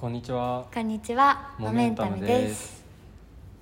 [0.00, 0.66] こんにちは。
[0.72, 2.82] こんにちは、モメンタムです。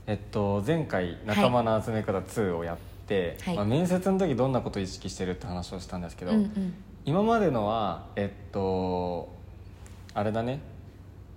[0.06, 2.78] えっと前回仲間の集め方2をやっ
[3.08, 3.56] て、はい。
[3.56, 6.74] まあ面接の時どんなことを意識してるって話をしたんですけど、うんうん、
[7.04, 9.28] 今までのはえっと
[10.14, 10.60] あれだね。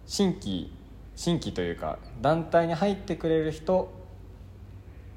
[0.06, 0.72] 新規
[1.16, 3.92] 新規というか団体に入ってくれる人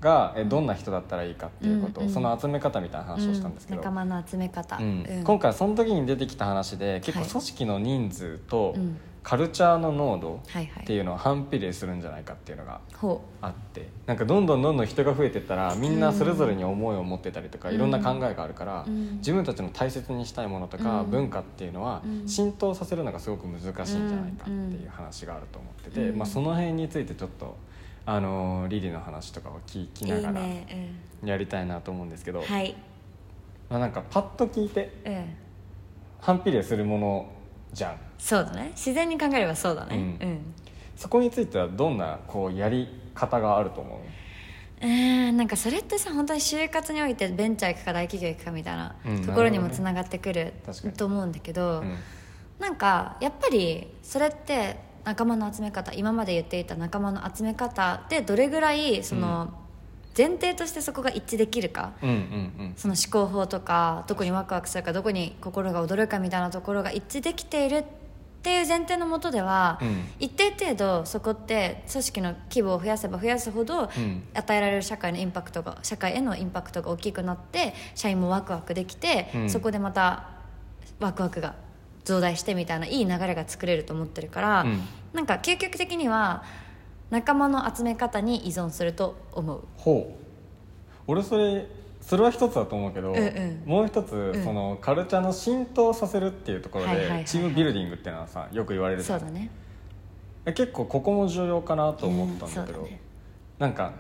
[0.01, 2.15] がえどんな人だったらいいかっていうこと、うんうん。
[2.15, 5.07] その集め方みたいな話をしたんですけど、仲間の集め方、うん。
[5.07, 5.25] うん。
[5.25, 7.31] 今回その時に出てきた話で結構はい。
[7.31, 10.43] 組織の人数とうんカルチャーの濃度
[10.83, 13.89] っていうのは反比例するんじゃないかっていうのがほあって。
[14.07, 19.17] なんかどんどんどんどん人が増えてったらみんなそれぞれに思いを持ってたりとか、うんいろんな考えがあるから、うん。
[19.17, 21.11] 自分たちの大切にしたいものとか、うん。
[21.11, 22.29] 文化っていうのはうん。
[22.29, 26.19] 浸透させるのがすごく難しいんじゃないかっていう話があると思ってて、うん。
[26.19, 27.57] まあ、その辺についてちょっと、
[28.05, 30.93] あのーリリの話とかを聞きないがらね、
[31.25, 32.45] やりたいなと思うんですけど、
[33.71, 35.25] まあ、なんかパッと聞いてうん、
[36.21, 37.27] 反比例するもの
[37.73, 38.71] じゃんそうだね。
[38.75, 39.97] 自然に考えればそうだね。
[39.97, 40.03] うん。
[40.03, 40.55] うん、
[40.97, 43.99] そこについてはどんなこうやり方があると思う？
[44.81, 50.95] えーなんかそれってさ本当に就活においてベンチャー行くか大企業行くかみたいなうんところにもつながってくる確かに。
[50.95, 51.97] と思うんだけど、うん。
[52.59, 59.53] なんかやっぱりそれって仲間の集め方今まで言っていた仲間の集め方でどれぐらいその、
[60.17, 61.93] 前提としてそこが一致できるか。
[62.03, 62.19] うんうんう
[62.69, 62.73] ん。
[62.77, 67.85] その思考法とかどこにワクワクするかどこに心が躍るかみたいなところが一致できているっ
[68.45, 70.05] ていう前提のもとでは、うん。
[70.21, 74.23] 一定程度そこって組織の規模を増やせば増やすほど、うん。
[74.35, 79.51] 与えられる社会のインパクトが社会へのインパクトが大きくなって社員もワクワクできて、うん。
[79.51, 80.29] そこでまた
[81.01, 81.55] ワクワクが
[82.05, 84.81] 増大してみたいないい流れが作れると思ってるから、うん。
[85.15, 86.45] なんか究極的には
[87.11, 89.63] 仲間の集め方に依存すると思う。
[89.79, 90.25] ほう。
[91.07, 91.67] 俺それ
[92.07, 99.51] それは一つだと思うけど、うんうんもう一つ、んそのカルチャーの浸透させるっていうところで、チームビルディングっていうのはさよく言われるじゃそうんだね。
[100.45, 103.01] え結構ここも重要かなと思ったんだけど、うんね。
[103.59, 103.93] なんか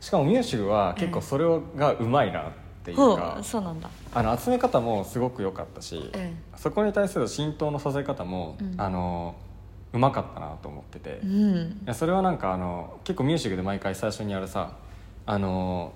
[0.00, 1.44] しかもミューシグは結構それ
[1.76, 2.44] がうまいなっ
[2.84, 3.90] ていうほかう、そうなんだ。
[4.14, 8.74] あの集め方もすごく良かったし、うんそこに対する浸透のさせ方も、うん。
[8.80, 9.34] あの
[9.92, 11.82] うまかったなと思ってて、いうん。
[11.86, 14.76] やそれはなんかあの結構ミュージックで毎回最初にやるさ
[15.26, 15.92] あの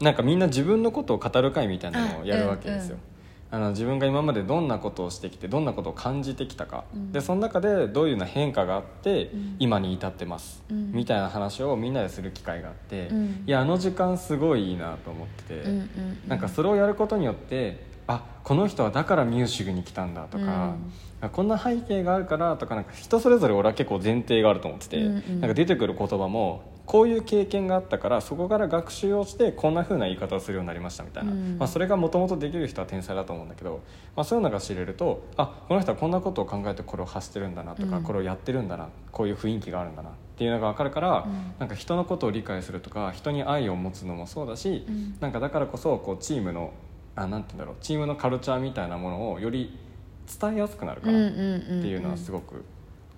[0.00, 2.98] なんかみんな自分のことを語る会みたいなのをやるわけですよ、
[3.50, 7.12] あの自分が今までどんなことをしてきてどんなことを感じてきたか、うん。
[7.12, 9.56] でその中でどういうような変化があって、うん。
[9.58, 10.92] 今に至ってます、うん。
[10.92, 13.44] みたいな話をみんなでする機会があって、うん。
[13.46, 15.88] いやあの時間すごいいいなと思ってて、うん
[16.28, 20.74] なんかそれをやることによってあこの人はだからミュージックに来たんだとか、
[21.20, 25.40] あこんな背景があるからとかなんか人それぞれ俺は結構前提があると思ってて、うんうん。
[25.40, 31.58] なんか出てくる言葉もこういう経験があったからそこから学習をしてこんな風な言い方をするようになりましたみたいな、うん。
[31.58, 33.80] まあ、それがもともとできる人は天才だと思うんだけど、
[34.14, 38.02] まあ、そういうのが知れるとあこの人はこんなことを考えてこれを発してるんだなとか、うん。
[38.04, 41.54] これをやってるんだなこういう雰囲気があるんだなっていうのが分かるから、うん。
[41.58, 45.16] なんか人のことを理解するとか人に愛を持つのもそうだし、うん。
[45.20, 46.72] なんかだからこそこうチームの
[47.16, 49.76] あなんて言うんだろうチームのカルチャーみたいなものをより
[50.40, 52.64] 伝えやすくなるかなっていうのはすごく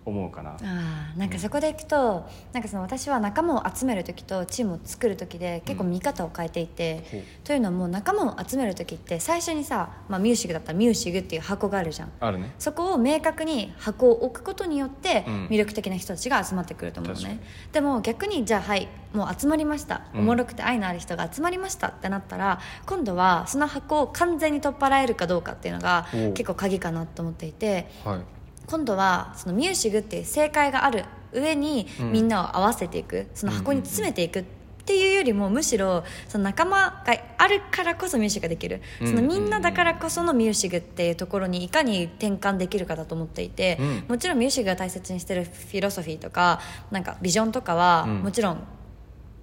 [0.08, 0.52] 思うかな。
[0.52, 7.22] あーなんかそこでいくとなんかその私は仲間を集める時とチームを作る時で結構見方を変えていて、ほう。
[7.44, 12.12] というのも仲間を集める時って最初にさ、まあ、ミュージックだったらミュージックっていう箱があるじゃん。
[12.20, 12.54] あるね。
[12.58, 15.46] そこを明確に箱を置くことによってうん。
[15.48, 17.40] 魅力的な人たちが集まってくると思うの確かね、
[17.72, 20.20] でも逆にじゃあはいもう集まりました、うん。
[20.20, 28.20] おもろくて愛のある人が集まりましたってなったら今度はその箱を完全に取っ払えるかどうかっていうのが結構鍵かなと思っていてはい
[28.68, 32.12] 今度はそのミューシグっていう正解がある上にうん。
[32.12, 34.44] みんなを合わせていく、その箱に詰めていくっ
[34.86, 39.08] ていうよりもむしろその仲間があるからこそミューシグができる、うん。
[39.08, 44.04] そのみんなだからこそのミューシグっていうところにいかに転換できるかだと思っていて、うん。
[44.08, 48.62] もちろんミューシグが大切にしてるフィロソフィーとかなんかビジョンとかはうんもちろん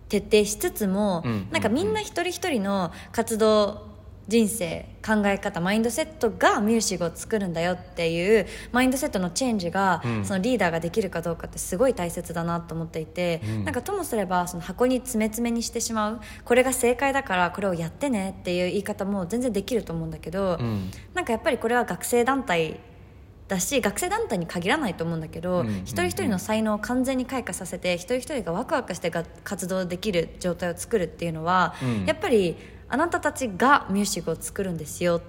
[0.09, 1.47] 徹底しつつも、うん。
[1.51, 3.94] なんかみんな一人一人の活動
[4.27, 10.25] 人生考え方マインドセットがミュージックを作るんだよっていうマインドセットのチェンジが、うん。
[10.25, 13.65] そのリーダーができるかどうかってすごい大切だなと思っていて、うん。
[13.65, 20.89] なんかともすればその箱に詰め詰めにしてしまうこれが正解だからこれをやってねっていう言い方も全然できると思うんだけど、うん。
[21.13, 22.79] なんかやっぱりこれは学生団体
[23.47, 25.67] だし学生団体に限らないと思うんだけど、うん。
[25.83, 32.57] 一人一人の才能を完全に開花させて一人一人がワクワクしてが活動できる状態を作るっていうのは、うんやっぱり
[32.89, 35.21] あなたたちがミュージックを作るんですよっ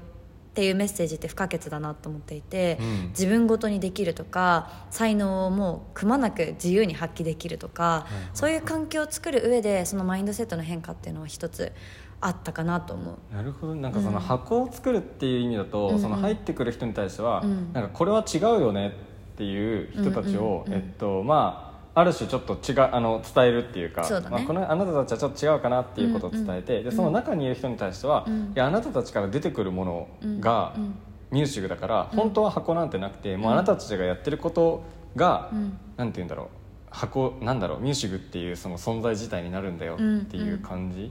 [0.55, 3.09] ていうメッセージって不可欠だなと思っていて、うん。
[3.09, 11.73] 自分ごとにできるとか才能をもうくまなく自由に発揮できるとか、そういう環境を作る上でそのマインドセットの変化っていうのは一つ
[12.21, 13.35] あったかなと思う。
[13.35, 13.75] なるほど。
[13.75, 16.01] なんかその箱を作るっていう意味だと、うん。
[16.01, 17.73] その入ってくる人に対しては、うん。
[17.73, 18.93] なんかこれは違うよねっ
[19.37, 20.83] っていう人たちを、うんうんうん。
[20.83, 21.66] えっとまあ
[21.99, 24.37] ある種ちょっと違うあの伝えるっていうかそうだね。
[24.37, 26.85] まあ、このあなたたちはちょっと違うかなっていうことを伝えて、うんうん。
[26.85, 28.35] でその中にいる人に対しては、うん。
[28.35, 30.09] いやあなたたちから出てくるもの
[30.41, 30.83] がうん。
[30.83, 30.95] うん
[31.29, 34.85] ミュージックだから、本当は箱なんてなくてもうあなたたちがやってること
[35.17, 35.77] が、うん。
[35.97, 36.47] なんて言うんだろう
[36.89, 39.97] 箱なんだろうミュージックっていうその存在自体になるんだよっ
[40.27, 41.11] ていう感じ、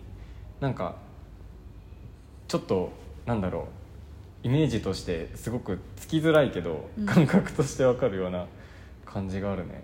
[0.62, 0.96] なんか
[2.48, 2.92] ちょっと
[3.26, 3.68] なんだろ
[4.44, 7.06] うイメージとしてすごくつきづらいけど、うん。
[7.06, 8.46] 感覚としてわかるような
[9.06, 9.84] 感じがあるね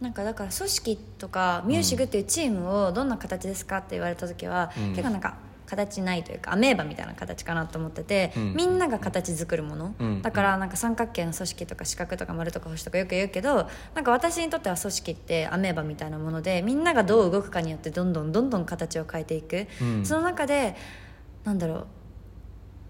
[0.00, 4.88] なんかだから組織とかミュージックっていうチームをどんな形ですかって言われた時は、うん。
[4.90, 8.54] 結構なんか形ないというかアメーバみたいな形かなと思ってて、うん。
[8.54, 10.22] みんなが形作るもの、うん。
[10.22, 20.04] だからなんか三角形の組織とか四角とか丸とか星とかよく言うけどなんか私にとっては組織ってアメーバみたいなものでみんながどう動くかによってどんどんどんどん形を変えていく、うん。
[20.04, 20.76] その中で
[21.44, 21.86] なんだろう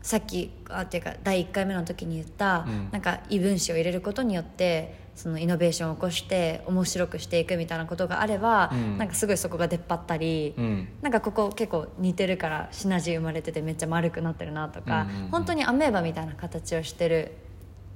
[0.03, 2.89] さっきあっていうか第1回目の時に言った、うん。
[2.91, 8.99] なんか異分子を入れることによってそのイノベーションを起こして面白くしていくみたいなことがあれば、うん。
[8.99, 10.89] なんかすごいそこが出っ張ったり、うん。
[11.01, 15.29] なんかここ結構似てるからシナジー生まれててめっちゃ丸くなってるなとか、うんうんうん。
[15.31, 17.33] 本当にアメーバみたいな形をしてる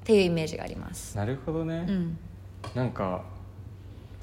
[0.02, 1.14] っていうイメージがあります。
[1.14, 2.19] なるほどね、うん。
[2.75, 3.22] なんか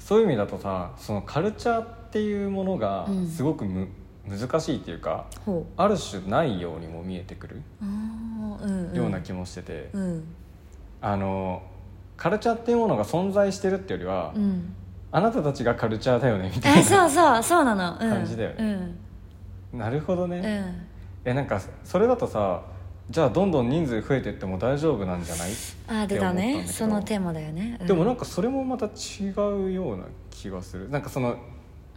[0.00, 3.28] そういう意味だとさそのカルチャーっていうものがうん。
[3.28, 3.86] すごくむ、
[4.26, 5.26] 難しいっていうか
[5.76, 7.62] ある種ないようにも見えてくる
[8.92, 10.24] ような気もしてて、うん。
[11.00, 11.62] あの
[12.18, 14.74] カルチャーっていうものが存在してるってよりは、うん。
[15.10, 18.94] あなたたちがカルチャーだよねみたいえそうそうそうなの、うん、感じだよね。
[19.72, 20.86] ななるほどね、
[21.24, 22.62] えなんかそれだとさ
[23.08, 25.50] じゃあどんどん人数増えてっても大丈夫なんじゃない？
[25.86, 26.66] あ出たね。
[26.66, 27.86] そのテーマだよね、うん。
[27.86, 30.90] でもなんかそれもまた違うような気がする。
[30.90, 31.36] なんかその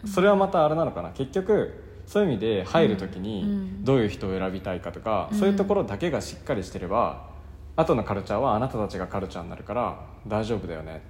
[0.06, 1.09] それはまたあれなのかな。
[1.09, 1.74] 結局
[2.06, 3.83] そういう意味で入る時にん。
[3.83, 5.38] どういう人を選びたいかとか、うん。
[5.38, 7.31] そういうところだけがしっかりしてれば
[7.75, 11.01] 後のカルチャーはあなたたちがカルチャーになるから大丈夫だよね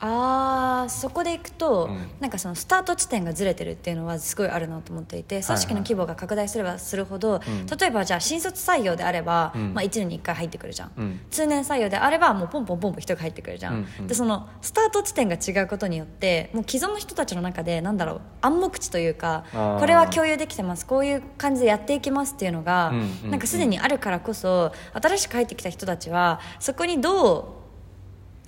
[0.00, 2.06] あーそこでいくと、うん。
[2.20, 7.66] なんかそのスタート地点がずれてるっていうのはすごいあるなと思っていて組織の規模が拡大すればするほど、うん。
[7.66, 9.74] 例えばじゃあ新卒採用であれば、うん。
[9.74, 11.20] まあ、1年に1回入ってくるじゃん、うん。
[11.30, 14.06] 通年採用であればもうポンポンポンポン人が入ってくるじゃん、うんうん。
[14.06, 23.30] でそのスタート地点が違うことによってもう既存の人たちの中でなんだろう暗黙知というかこれは共有できてますこういう感じでやっていきますっていうのが、うんうんうん。
[23.30, 27.55] なんかすでにあるからこそ新しく入ってきた人たちはそこにどう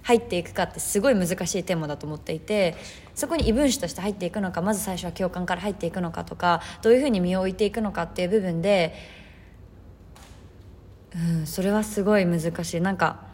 [0.09, 2.77] 入っていくかってすごい難しいテーマだと思っていて
[3.15, 8.95] そこに異分子として入っていくのかまず最初は共感から入っていくのかとかどういうふうに身を置いていくのかっていう部分で、
[11.15, 12.81] うん、それはすごい難しい。
[12.81, 13.29] なんか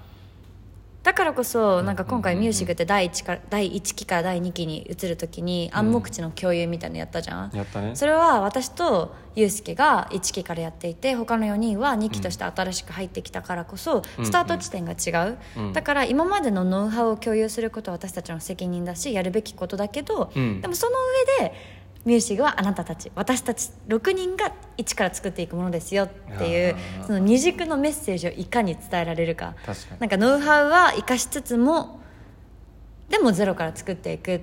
[1.04, 7.94] だからこそなんか今回ミュージックって第 1, から第1期から第2期に移る時に暗黙知の共有みたいなのやったじゃん、やったね。
[7.94, 14.26] それは私とユうスケが1期からやっていて他の4人は2期として新しく入ってきたからこそ、うん。
[14.26, 15.72] スタート地点が違う、うん。
[15.72, 20.60] だから今までのノウハウを共有することは私たちの責任だしやるべきことだけど、うん。
[20.60, 20.96] でもその
[21.40, 21.54] 上で
[22.04, 26.08] ミュージックはあなたたち私たち6人が一から作っていくものですよっ
[26.38, 26.76] ていう
[27.06, 29.54] その二軸のメッセージをいかに伝えられるか。
[29.98, 32.00] なんかノウハウは生かしつつも
[33.08, 34.40] でもゼロから作っていく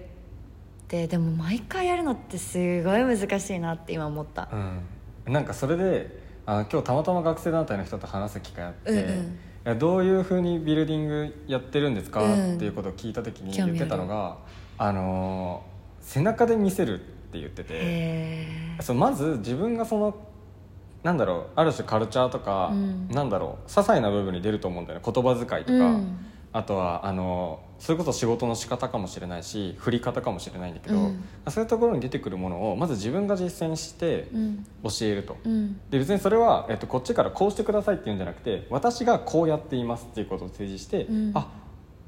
[0.92, 4.50] ってでも毎回やるのってすごい難しいなって今思った。
[4.52, 9.38] うん、なんかそれであの今日たまたま学生団体の人と話す機会あって、うん
[9.72, 9.80] うん。
[9.80, 14.40] どういうふうにビルディングやってるんですか、うんっていうことを聞いた時に言ってたのが
[14.78, 15.72] あのー
[16.04, 18.48] 背中で見せるって言っててへ
[18.82, 20.16] そうまず自分がその
[21.04, 23.08] なんだろうある種カルチャーとか、うん。
[23.10, 25.06] なんだろう些細な部分に出ると思うんだよね。
[25.06, 31.24] 言葉遣いとか、うんあとはあのそれこそ仕事の仕方かもしれないし振り方かもしれないんだけど、うん。
[31.50, 34.66] そういうところに出てくるものをまず自分が実践してうん。
[34.84, 35.80] 教えると、うん。
[35.90, 41.32] で別にそれは、えっと、こっちからこうしてくださいっていうんじゃなくて私がこうやっていますっていうことを提示して、うん。
[41.34, 41.48] あ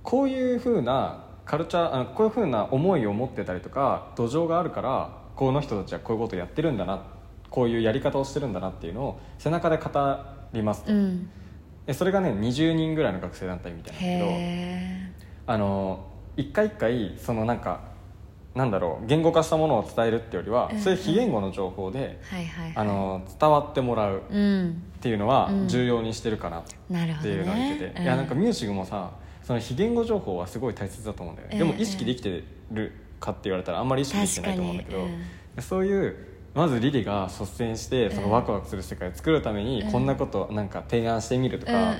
[0.03, 7.03] こういうふうなカルチャーあのこういうふうな思いを持ってたりとか土壌があるからこの人たちはこういうことをやってるんだな
[7.49, 9.89] こういうやり方をしてるんだなっていうのを背中で語
[10.53, 11.25] りますと、うん。
[11.25, 11.31] で
[11.91, 15.11] それがね20人ぐらいの学生団体みたいなんだけどへ
[15.47, 17.93] あの一回一回そのなんか
[18.55, 22.73] なんだろう言語化したものを伝えるっていうよりは、うんそういう非言語の情報で、えはいはいはい。
[22.75, 24.83] あの伝わってもらううん。
[24.97, 25.67] っていうのはうん。
[25.67, 26.73] 重要にしてるかなって
[27.27, 29.11] いうのを言ってて、ねいやなんかミュージックもさ
[29.41, 31.67] その非言語情報はすごい大切だと思うんだよね、うん。
[31.67, 35.17] でも意識できてるかって言われたらあんまり意識できてないと思うんだけど、確か
[35.57, 35.63] に。
[35.63, 36.15] そういう
[36.53, 39.91] まずリリが率先してそのワクワクする世界を作るためにうん。
[39.91, 41.95] こんなことなんか提案してみるとか、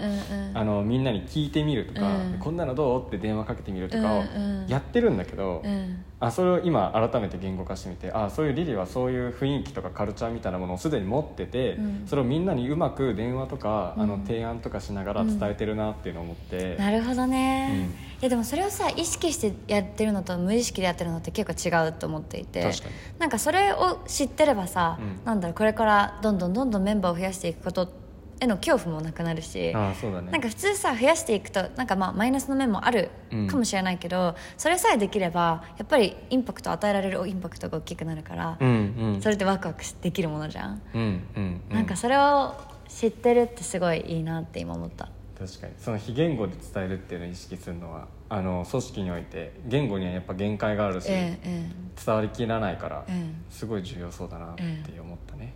[0.53, 2.37] あのみんなに聞いてみるとか、うん。
[2.39, 3.07] こんなのどう？
[3.07, 4.23] って電話かけてみるとかを
[4.67, 12.03] やってるんだけど、うんあそれを今改めて言語化してみてあそういうリリはそういう雰囲気とかカルチャーみたいなものをすでに持ってて、うん。
[12.07, 17.89] それをみんなにうまく電話とか、あのうん提案とかしながら伝えてるなっていうのを思って、なるほどね、
[18.19, 18.23] うん。
[18.23, 22.63] やでもそれをさ意識してやってるのと無意識でやってるのって結構違うと思っていて。
[22.63, 22.93] 確かに。
[23.19, 25.19] なんかそれを知ってればさ、うん。
[25.25, 28.02] なんだろうこれからどんどんどんどんメンバーを増やしていくこと
[28.43, 30.31] への恐怖もなくなるしああそうだね。
[30.31, 33.47] なんか普通さ増やしていくとなんかまあマイナスの面もあるうん。
[33.47, 39.21] かもしれないけど、それさえできればやっぱりインパクト与えられるインパクトが大きくなるから、うんうん。
[39.21, 41.75] それってワクワクできるものじゃん、うんうんうん。
[41.75, 42.55] なんかそれを
[42.87, 45.09] 知ってるってすごいいいなって今思った。
[45.37, 45.73] 確かに。
[45.77, 53.53] その非言語で伝えるっていうのを意識するのはあの組織において言語にはやっぱ限界があるし、えええ伝わりきらないから、ええ。
[53.53, 54.63] すごい重要そうだなって
[54.99, 55.53] 思ったね、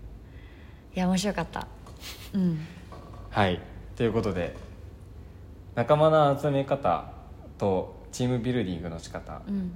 [0.95, 1.67] いや面白かった
[2.33, 2.59] うん
[3.29, 3.59] はい。
[3.95, 4.55] ということで
[5.75, 7.11] 仲間の集め方
[7.57, 9.71] とチームビルディングの仕方、うん。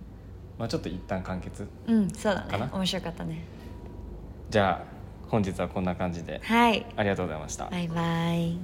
[0.57, 2.65] まあ、ちょっと一旦完結うんそうだかな？
[2.65, 3.43] ね面白かったね。
[4.49, 6.41] じゃあ本日はこんな感じで。
[6.43, 6.85] はい。
[6.95, 7.69] ありがとうございました。
[7.69, 8.57] バイバイ